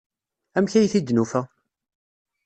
Amek 0.57 0.73
ay 0.75 0.89
t-id-nufa? 0.93 1.41